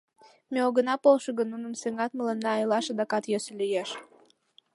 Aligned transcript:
Ме 0.51 0.59
огына 0.67 0.95
полшо 1.03 1.29
гын, 1.37 1.47
нуным 1.53 1.73
сеҥат, 1.81 2.11
мыланна 2.17 2.51
илаш 2.63 2.85
адакат 2.93 3.23
йӧсӧ 3.31 3.53
лиеш. 3.61 3.89